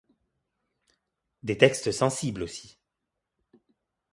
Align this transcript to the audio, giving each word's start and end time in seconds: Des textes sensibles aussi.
Des 1.43 1.59
textes 1.59 1.91
sensibles 1.91 2.41
aussi. 2.41 2.79